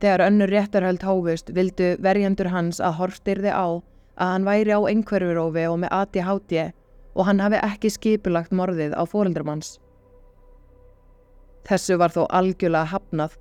Þegar 0.03 0.25
önnur 0.27 0.51
réttarhöld 0.51 1.05
hófust 1.07 1.53
vildu 1.55 1.93
verjandur 2.03 2.49
hans 2.51 2.81
að 2.83 2.97
horfstyrði 2.99 3.53
á 3.55 3.67
að 4.19 4.31
hann 4.33 4.47
væri 4.49 4.75
á 4.75 4.81
einhverfurófi 4.83 5.67
og 5.71 5.79
með 5.85 5.95
ADHD 5.99 6.55
og 7.15 7.29
hann 7.29 7.43
hafi 7.45 7.61
ekki 7.63 7.91
skipulagt 7.95 8.51
morðið 8.51 8.97
á 8.99 9.03
fóreldramanns. 9.07 9.77
Þessu 11.69 12.01
var 12.03 12.11
þó 12.11 12.25
algjörlega 12.35 12.91
hafnað 12.97 13.39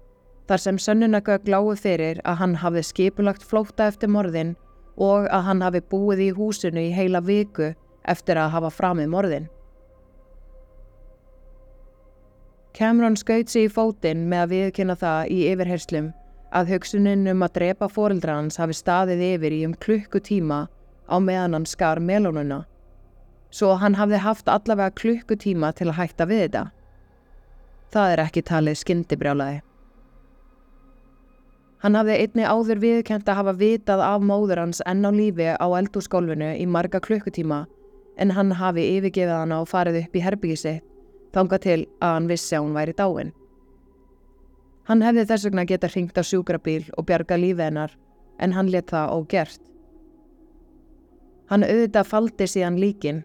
þar 0.52 0.62
sem 0.62 0.78
sönnunagögg 0.86 1.50
lágu 1.50 1.74
fyrir 1.80 2.22
að 2.30 2.40
hann 2.44 2.56
hafi 2.62 2.86
skipulagt 2.86 3.46
flóta 3.48 3.90
eftir 3.90 4.14
morðin 4.14 4.54
og 5.02 5.26
að 5.34 5.46
hann 5.50 5.66
hafi 5.66 5.82
búið 5.82 6.26
í 6.28 6.30
húsinu 6.38 6.86
í 6.86 6.94
heila 6.94 7.24
viku 7.26 7.74
eftir 8.06 8.38
að 8.38 8.54
hafa 8.54 8.74
framið 8.78 9.10
morðin. 9.10 9.50
Cameron 12.78 13.18
skaut 13.18 13.50
sig 13.50 13.66
í 13.66 13.74
fótinn 13.74 14.28
með 14.30 14.46
að 14.46 14.52
viðkynna 14.56 14.96
það 15.00 15.32
í 15.34 15.40
yfirherslum 15.52 16.12
að 16.52 16.74
hugsunin 16.74 17.30
um 17.32 17.44
að 17.46 17.56
drepa 17.60 17.88
fóreldra 17.92 18.36
hans 18.40 18.60
hafi 18.60 18.76
staðið 18.76 19.24
yfir 19.30 19.56
í 19.56 19.62
um 19.68 19.74
klukkutíma 19.86 20.60
á 21.08 21.16
meðan 21.24 21.56
hann 21.58 21.68
skar 21.68 22.00
melónuna, 22.04 22.66
svo 23.52 23.76
hann 23.80 23.98
hafði 24.00 24.22
haft 24.26 24.52
allavega 24.52 24.96
klukkutíma 25.00 25.74
til 25.76 25.90
að 25.90 25.98
hætta 26.00 26.28
við 26.28 26.46
þetta. 26.46 26.64
Það 27.92 28.14
er 28.14 28.24
ekki 28.26 28.44
talið 28.48 28.80
skindibrjálaði. 28.80 29.60
Hann 31.82 31.98
hafði 31.98 32.16
einni 32.22 32.46
áður 32.46 32.80
viðkent 32.84 33.30
að 33.32 33.40
hafa 33.40 33.58
vitað 33.58 34.04
af 34.06 34.22
móður 34.22 34.62
hans 34.62 34.84
enn 34.86 35.02
á 35.02 35.12
lífi 35.12 35.50
á 35.58 35.66
eldúsgólfinu 35.66 36.54
í 36.62 36.68
marga 36.70 37.02
klukkutíma 37.02 37.66
en 38.22 38.34
hann 38.38 38.54
hafi 38.60 38.86
yfirgefið 39.00 39.34
hann 39.34 39.56
og 39.56 39.70
farið 39.72 40.04
upp 40.04 40.16
í 40.16 40.22
herbygisitt 40.22 40.86
þanga 41.34 41.58
til 41.64 41.80
að 42.04 42.14
hann 42.18 42.28
vissi 42.30 42.58
að 42.58 42.68
hún 42.68 42.76
væri 42.78 42.94
dáin. 42.94 43.32
Hann 44.92 45.00
hefði 45.06 45.24
þess 45.24 45.48
vegna 45.48 45.64
geta 45.64 45.88
hringt 45.88 46.18
á 46.20 46.24
sjúkrabíl 46.28 46.90
og 47.00 47.06
bjarga 47.08 47.38
lífið 47.40 47.64
hennar, 47.64 47.92
en 48.44 48.52
hann 48.52 48.68
let 48.74 48.90
það 48.92 49.14
ógert. 49.16 49.62
Hann 51.48 51.64
auðvitað 51.64 52.10
faldi 52.10 52.48
síðan 52.52 52.80
líkin, 52.82 53.22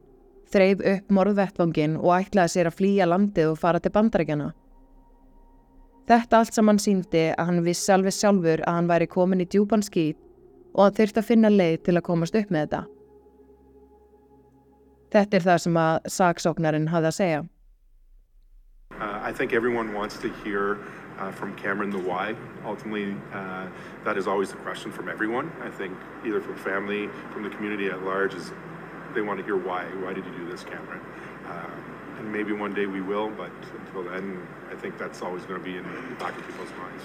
þreif 0.46 0.84
upp 0.92 1.10
morðvettvangin 1.16 1.96
og 1.98 2.12
ætlaði 2.20 2.52
sér 2.52 2.70
að 2.70 2.76
flýja 2.78 3.08
landið 3.10 3.50
og 3.50 3.58
fara 3.58 3.80
til 3.82 3.90
bandarækjana. 3.96 4.52
Þetta 6.06 6.38
allt 6.38 6.54
saman 6.54 6.78
síndi 6.78 7.24
að 7.32 7.48
hann 7.48 7.64
vissi 7.66 7.90
alveg 7.90 8.14
sjálfur 8.14 8.62
að 8.62 8.76
hann 8.78 8.90
væri 8.92 9.08
komin 9.10 9.42
í 9.42 9.48
djúpan 9.50 9.82
skýt 9.82 10.20
og 10.76 10.84
hann 10.84 10.94
þurfti 11.00 11.18
að 11.18 11.28
finna 11.32 11.50
leið 11.50 11.80
til 11.88 11.96
að 11.96 12.06
komast 12.06 12.38
upp 12.38 12.52
með 12.54 12.62
þetta. 12.68 12.82
Þetta 15.16 15.36
er 15.40 15.46
það 15.48 15.58
sem 15.64 15.80
að 15.82 15.98
saksóknarinn 16.14 16.86
hafði 16.94 17.10
að 17.10 17.18
segja. 17.18 17.42
Uh, 18.94 19.18
Uh, 21.18 21.32
from 21.32 21.54
Cameron 21.56 21.88
the 21.88 21.98
why. 21.98 22.36
Ultimately, 22.66 23.16
uh, 23.32 23.66
that 24.04 24.18
is 24.18 24.26
always 24.26 24.50
the 24.50 24.58
question 24.58 24.92
from 24.92 25.08
everyone. 25.08 25.50
I 25.62 25.70
think 25.70 25.96
either 26.26 26.42
from 26.42 26.56
family, 26.56 27.08
from 27.32 27.42
the 27.42 27.48
community 27.48 27.86
at 27.86 28.02
large, 28.02 28.34
is 28.34 28.52
they 29.14 29.22
want 29.22 29.38
to 29.38 29.44
hear 29.44 29.56
why. 29.56 29.86
Why 30.02 30.12
did 30.12 30.26
you 30.26 30.32
do 30.32 30.46
this, 30.50 30.62
Cameron? 30.62 31.00
Uh, 31.46 31.70
and 32.18 32.30
maybe 32.30 32.52
one 32.52 32.74
day 32.74 32.84
we 32.84 33.00
will, 33.00 33.30
but 33.30 33.50
until 33.78 34.04
then, 34.04 34.46
I 34.70 34.74
think 34.74 34.98
that's 34.98 35.22
always 35.22 35.44
going 35.44 35.58
to 35.58 35.64
be 35.64 35.78
in 35.78 35.84
the 35.84 36.14
back 36.16 36.36
of 36.36 36.46
people's 36.46 36.70
minds. 36.78 37.02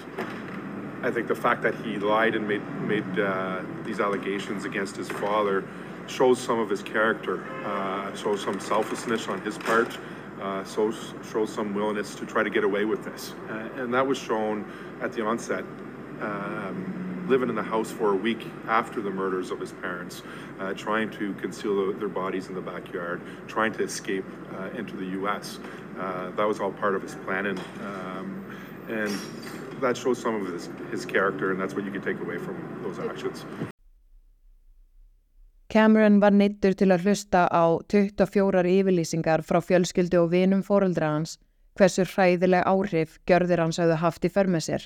I 1.02 1.10
think 1.10 1.26
the 1.26 1.34
fact 1.34 1.62
that 1.62 1.74
he 1.76 1.98
lied 1.98 2.34
and 2.34 2.46
made 2.46 2.62
made 2.82 3.18
uh, 3.18 3.62
these 3.82 3.98
allegations 3.98 4.66
against 4.66 4.94
his 4.94 5.08
father 5.08 5.64
shows 6.06 6.38
some 6.38 6.58
of 6.58 6.68
his 6.68 6.82
character, 6.82 7.44
uh, 7.64 8.14
shows 8.14 8.42
some 8.42 8.60
selflessness 8.60 9.28
on 9.28 9.40
his 9.40 9.56
part 9.56 9.98
uh, 10.42 10.64
shows, 10.64 11.14
shows 11.30 11.52
some 11.52 11.74
willingness 11.74 12.14
to 12.16 12.26
try 12.26 12.42
to 12.42 12.50
get 12.50 12.64
away 12.64 12.84
with 12.84 13.04
this. 13.04 13.34
Uh, 13.48 13.68
and 13.76 13.94
that 13.94 14.06
was 14.06 14.18
shown 14.18 14.70
at 15.00 15.12
the 15.12 15.24
onset, 15.24 15.64
um, 16.20 17.24
living 17.28 17.48
in 17.48 17.54
the 17.54 17.62
house 17.62 17.90
for 17.90 18.12
a 18.12 18.16
week 18.16 18.46
after 18.66 19.00
the 19.00 19.10
murders 19.10 19.50
of 19.50 19.60
his 19.60 19.72
parents, 19.72 20.22
uh, 20.58 20.74
trying 20.74 21.08
to 21.10 21.32
conceal 21.34 21.86
the, 21.86 21.98
their 21.98 22.08
bodies 22.08 22.48
in 22.48 22.54
the 22.54 22.60
backyard, 22.60 23.20
trying 23.46 23.72
to 23.72 23.84
escape 23.84 24.24
uh, 24.58 24.70
into 24.76 24.96
the 24.96 25.06
U.S. 25.06 25.60
Uh, 25.98 26.30
that 26.30 26.46
was 26.46 26.58
all 26.58 26.72
part 26.72 26.96
of 26.96 27.02
his 27.02 27.14
planning. 27.24 27.58
Um, 27.80 28.44
and 28.88 29.16
that 29.80 29.96
shows 29.96 30.18
some 30.18 30.34
of 30.34 30.52
his, 30.52 30.68
his 30.90 31.06
character, 31.06 31.52
and 31.52 31.60
that's 31.60 31.74
what 31.74 31.84
you 31.84 31.92
can 31.92 32.02
take 32.02 32.20
away 32.20 32.38
from 32.38 32.56
those 32.82 32.98
actions. 32.98 33.44
Cameron 35.72 36.18
var 36.20 36.34
neittur 36.36 36.74
til 36.76 36.90
að 36.92 37.06
hlusta 37.06 37.46
á 37.48 37.64
24 37.88 38.68
yfirlýsingar 38.68 39.40
frá 39.40 39.56
fjölskyldu 39.64 40.18
og 40.20 40.32
vinum 40.34 40.60
fóruldra 40.66 41.14
hans 41.14 41.38
hversu 41.80 42.04
hræðileg 42.04 42.66
áhrif 42.68 43.14
gjörðir 43.24 43.62
hans 43.62 43.80
hafði 43.80 43.96
haft 44.02 44.26
í 44.28 44.30
förmið 44.34 44.66
sér. 44.66 44.84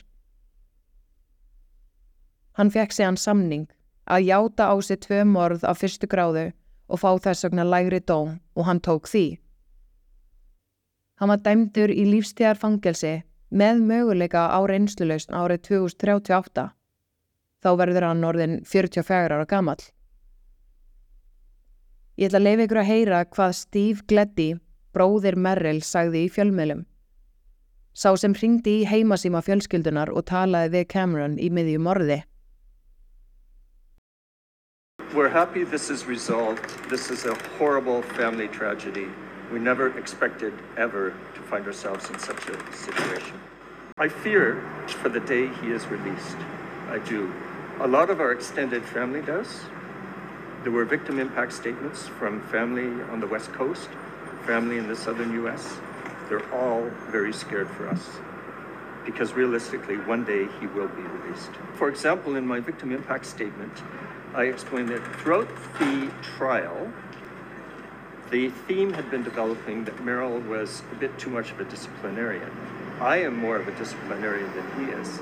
Hann 2.55 2.71
fekk 2.71 2.95
sig 2.95 3.09
hann 3.09 3.19
samning 3.19 3.65
að 4.07 4.29
játa 4.29 4.69
á 4.71 4.75
sig 4.79 5.01
tvö 5.03 5.25
morð 5.27 5.67
á 5.67 5.75
fyrstu 5.75 6.07
gráðu 6.07 6.47
og 6.87 7.03
fá 7.03 7.11
þess 7.19 7.49
vegna 7.49 7.67
lægri 7.67 8.01
dóm 8.01 8.39
og 8.55 8.71
hann 8.71 8.79
tók 8.81 9.11
því. 9.11 9.25
Hann 11.19 11.35
var 11.35 11.43
dæmdur 11.43 11.91
í 11.91 12.07
lífstíðar 12.13 12.63
fangelsi 12.63 13.25
með 13.51 13.83
möguleika 13.91 14.47
á 14.55 14.63
reynslulausn 14.63 15.35
árið 15.35 15.67
2038. 15.67 16.71
Þá 17.59 17.71
verður 17.75 18.11
hann 18.13 18.25
orðin 18.31 18.59
44 18.63 19.35
ára 19.35 19.51
gamall. 19.51 19.83
Ég 22.17 22.31
ætla 22.31 22.39
að 22.41 22.47
leifa 22.47 22.65
ykkur 22.65 22.79
að 22.81 22.89
heyra 22.89 23.17
hvað 23.29 23.51
Steve 23.59 24.05
Gleddy, 24.09 24.47
bróðir 24.97 25.35
Merrill, 25.37 25.83
sagði 25.85 26.23
í 26.25 26.31
fjölmiðlum. 26.33 26.87
Sá 27.93 28.15
sem 28.17 28.33
hringdi 28.33 28.79
í 28.81 28.87
heimasíma 28.89 29.43
fjölskyldunar 29.45 30.09
og 30.09 30.25
talaði 30.31 30.73
við 30.79 30.87
Cameron 30.95 31.37
í 31.37 31.51
miðjum 31.53 31.85
morði. 31.85 32.23
We're 35.13 35.29
happy 35.29 35.65
this 35.65 35.91
is 35.91 36.07
resolved. 36.07 36.65
This 36.89 37.11
is 37.11 37.27
a 37.27 37.37
horrible 37.59 38.01
family 38.17 38.49
tragedy. 38.49 39.09
We 39.53 39.59
never 39.59 39.93
expected 39.99 40.53
ever 40.77 41.13
to 41.35 41.41
find 41.53 41.67
ourselves 41.67 42.09
in 42.09 42.19
such 42.19 42.49
a 42.49 42.57
situation. 42.73 43.41
I 43.99 44.09
fear 44.09 44.63
for 45.03 45.11
the 45.11 45.21
day 45.21 45.49
he 45.61 45.69
is 45.69 45.87
released. 45.89 46.37
I 46.89 46.99
do. 46.99 47.33
A 47.81 47.87
lot 47.87 48.09
of 48.09 48.21
our 48.21 48.33
extended 48.33 48.85
family 48.85 49.21
does. 49.21 49.67
There 50.67 50.73
were 50.73 50.85
victim 50.85 51.21
impact 51.21 51.53
statements 51.53 52.09
from 52.09 52.41
family 52.49 53.01
on 53.13 53.21
the 53.21 53.27
West 53.29 53.53
Coast, 53.53 53.89
family 54.47 54.79
in 54.79 54.89
the 54.89 54.97
southern 54.97 55.33
US. 55.45 55.77
They're 56.29 56.53
all 56.53 56.91
very 57.09 57.33
scared 57.33 57.71
for 57.71 57.89
us 57.89 58.05
because 59.05 59.35
realistically, 59.35 59.97
one 59.97 60.25
day 60.25 60.49
he 60.59 60.67
will 60.67 60.89
be 60.89 61.03
released. 61.03 61.53
For 61.75 61.89
example, 61.89 62.35
in 62.35 62.45
my 62.45 62.59
victim 62.59 62.91
impact 62.91 63.27
statement, 63.27 63.81
I 64.35 64.47
explained 64.47 64.89
that 64.89 65.07
throughout 65.21 65.49
the 65.79 66.11
trial, 66.37 66.93
the 68.33 68.49
theme 68.67 68.93
had 68.93 69.09
been 69.09 69.23
developing 69.23 69.85
that 69.85 70.05
Merrill 70.05 70.41
was 70.41 70.83
a 70.91 70.97
bit 70.97 71.17
too 71.17 71.31
much 71.31 71.53
of 71.53 71.61
a 71.61 71.65
disciplinarian. 71.67 72.51
I 73.01 73.19
am 73.19 73.37
more 73.37 73.55
of 73.55 73.69
a 73.69 73.79
disciplinarian 73.79 74.51
than 74.57 74.85
he 74.85 74.93
is 74.95 75.21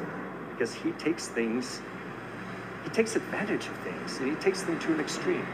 because 0.52 0.72
he 0.72 0.92
takes 0.92 1.28
things, 1.28 1.82
takes 2.94 3.16
advantage 3.16 3.66
of 3.66 3.76
things 3.78 4.18
and 4.18 4.30
he 4.30 4.36
takes 4.36 4.62
them 4.62 4.78
to 4.78 4.92
an 4.92 5.00
extreme. 5.00 5.46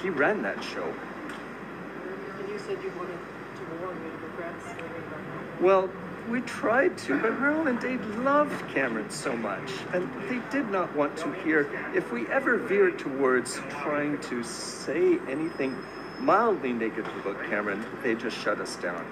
He 0.00 0.08
ran 0.08 0.42
that 0.42 0.62
show. 0.64 0.82
And 0.82 2.48
you 2.48 2.58
said 2.58 2.82
you 2.82 2.90
wanted 2.96 3.18
to 3.56 3.84
warn 3.84 4.02
me 4.02 4.10
to 4.10 4.26
regrets 4.26 4.64
living. 4.66 5.60
Well, 5.60 5.90
we 6.30 6.40
tried 6.42 6.96
to, 6.98 7.20
but 7.20 7.38
Merrill 7.38 7.66
and 7.66 7.80
Dade 7.80 8.04
loved 8.16 8.68
Cameron 8.72 9.10
so 9.10 9.36
much, 9.36 9.72
and 9.92 10.08
they 10.28 10.40
did 10.50 10.70
not 10.70 10.94
want 10.94 11.16
to 11.18 11.32
hear. 11.32 11.70
If 11.94 12.12
we 12.12 12.26
ever 12.28 12.58
veered 12.58 12.98
towards 12.98 13.56
trying 13.70 14.18
to 14.22 14.42
say 14.42 15.18
anything 15.28 15.76
mildly 16.20 16.72
negative 16.72 17.14
about 17.16 17.42
Cameron, 17.48 17.84
they 18.02 18.14
just 18.14 18.36
shut 18.36 18.60
us 18.60 18.76
down. 18.76 19.04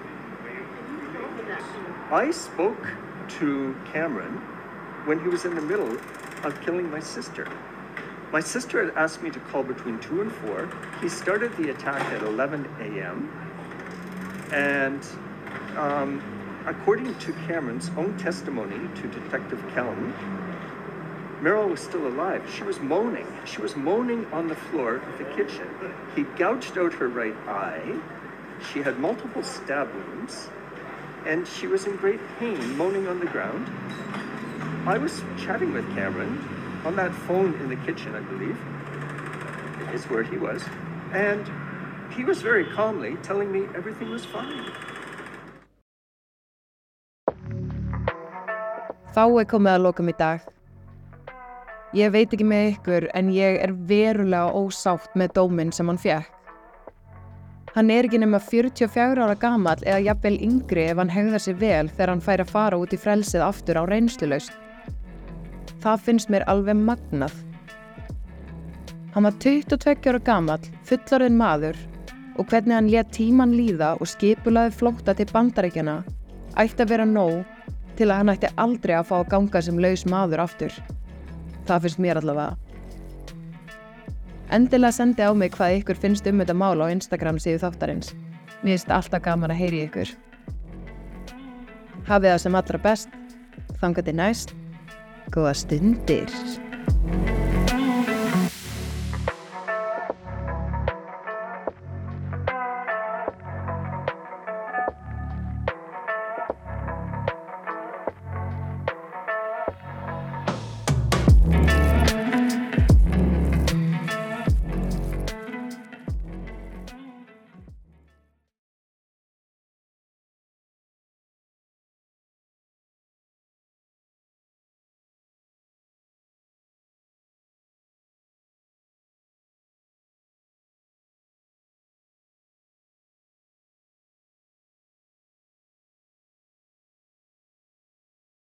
I 2.11 2.31
spoke 2.31 2.87
to 3.39 3.75
Cameron 3.91 4.33
when 5.05 5.19
he 5.19 5.27
was 5.27 5.45
in 5.45 5.55
the 5.55 5.61
middle 5.61 5.97
of 6.43 6.59
killing 6.61 6.89
my 6.89 6.99
sister. 6.99 7.47
My 8.31 8.41
sister 8.41 8.83
had 8.83 8.93
asked 8.95 9.23
me 9.23 9.29
to 9.29 9.39
call 9.39 9.63
between 9.63 9.99
2 9.99 10.21
and 10.21 10.31
4. 10.31 10.69
He 11.01 11.07
started 11.07 11.55
the 11.55 11.69
attack 11.69 12.01
at 12.11 12.23
11 12.23 12.65
a.m. 12.81 13.31
And 14.51 15.05
um, 15.77 16.21
according 16.65 17.17
to 17.19 17.33
Cameron's 17.47 17.89
own 17.95 18.17
testimony 18.17 18.89
to 18.95 19.07
Detective 19.07 19.59
Kelm, 19.73 20.13
Meryl 21.41 21.69
was 21.69 21.79
still 21.79 22.07
alive. 22.07 22.43
She 22.53 22.63
was 22.63 22.79
moaning. 22.79 23.27
She 23.45 23.61
was 23.61 23.75
moaning 23.75 24.25
on 24.33 24.47
the 24.47 24.55
floor 24.55 24.95
of 24.95 25.17
the 25.17 25.25
kitchen. 25.35 25.69
He 26.15 26.23
gouged 26.23 26.77
out 26.77 26.93
her 26.93 27.07
right 27.07 27.35
eye. 27.47 27.99
She 28.73 28.81
had 28.81 28.99
multiple 28.99 29.43
stab 29.43 29.93
wounds. 29.93 30.49
And 31.25 31.47
she 31.47 31.67
was 31.67 31.85
in 31.85 31.95
great 31.97 32.19
pain, 32.39 32.75
moaning 32.75 33.07
on 33.07 33.19
the 33.19 33.27
ground. 33.27 33.69
I 34.87 34.97
was 34.97 35.21
chatting 35.37 35.73
with 35.73 35.85
Cameron 35.95 36.39
on 36.85 36.95
that 36.95 37.13
phone 37.27 37.53
in 37.59 37.67
the 37.67 37.75
kitchen, 37.85 38.15
I 38.15 38.21
believe, 38.21 38.57
is 39.93 40.05
where 40.05 40.23
he 40.23 40.37
was. 40.37 40.63
And 41.11 41.43
he 42.15 42.23
was 42.23 42.41
very 42.41 42.63
calmly 42.63 43.17
telling 43.21 43.51
me 43.51 43.63
everything 43.75 44.09
was 44.09 44.23
fine. 44.23 44.63
Þá 49.11 49.25
er 49.41 49.47
komið 49.51 49.73
að 49.73 49.83
lokum 49.83 50.07
í 50.07 50.13
dag. 50.15 50.45
Ég 51.91 52.13
veit 52.13 52.31
ekki 52.37 52.47
með 52.47 52.67
ykkur 52.77 53.07
en 53.11 53.31
ég 53.35 53.59
er 53.65 53.73
verulega 53.89 54.53
ósátt 54.55 55.17
með 55.19 55.33
dóminn 55.35 55.73
sem 55.75 55.91
hann 55.91 55.99
fekk. 55.99 56.31
Hann 57.75 57.91
er 57.91 58.07
ekki 58.07 58.21
nema 58.23 58.39
44 58.39 59.19
ára 59.25 59.35
gamall 59.35 59.83
eða 59.83 59.99
jafnvel 60.05 60.39
yngri 60.47 60.87
ef 60.93 61.03
hann 61.03 61.11
hegðar 61.11 61.43
sér 61.43 61.59
vel 61.59 61.91
þegar 61.91 62.13
hann 62.13 62.23
fær 62.29 62.45
að 62.45 62.55
fara 62.55 62.79
út 62.79 62.95
í 62.95 63.01
frelsið 63.03 63.43
aftur 63.49 63.81
á 63.81 63.83
reynslulaust. 63.91 64.55
Það 65.83 66.03
finnst 66.07 66.31
mér 66.33 66.45
alveg 66.51 66.77
magnað. 66.79 67.33
Hann 69.13 69.25
var 69.25 69.37
22 69.41 70.11
ára 70.11 70.19
gamall, 70.21 70.65
fullorðin 70.85 71.37
maður 71.37 71.77
og 72.37 72.45
hvernig 72.51 72.75
hann 72.75 72.91
let 72.91 73.09
tíman 73.15 73.55
líða 73.57 73.95
og 73.97 74.09
skipulaði 74.09 74.75
flótta 74.77 75.15
til 75.17 75.25
bandaríkjana 75.31 76.03
ætti 76.57 76.83
að 76.83 76.91
vera 76.91 77.05
nóg 77.05 77.41
til 77.97 78.09
að 78.11 78.19
hann 78.19 78.33
ætti 78.33 78.53
aldrei 78.61 78.93
að 78.97 79.09
fá 79.09 79.15
að 79.19 79.29
ganga 79.33 79.61
sem 79.65 79.81
laus 79.81 80.05
maður 80.09 80.43
aftur. 80.45 80.73
Það 81.67 81.83
finnst 81.85 82.01
mér 82.01 82.21
allavega. 82.21 82.55
Endilega 84.53 84.95
sendi 84.95 85.25
á 85.25 85.31
mig 85.35 85.51
hvað 85.57 85.79
ykkur 85.81 85.99
finnst 85.99 86.27
um 86.29 86.39
þetta 86.41 86.55
mál 86.55 86.79
á 86.79 86.87
Instagram 86.93 87.39
síðu 87.41 87.63
þáttarins. 87.65 88.13
Mér 88.61 88.77
finnst 88.77 88.93
alltaf 88.93 89.25
gaman 89.25 89.51
að 89.51 89.61
heyri 89.63 89.81
ykkur. 89.87 90.13
Hafið 92.07 92.31
það 92.31 92.41
sem 92.45 92.61
allra 92.61 92.83
best. 92.85 93.17
Þangað 93.81 94.07
til 94.07 94.17
næst. 94.21 94.55
Góða 95.31 95.53
stundir. 95.53 96.31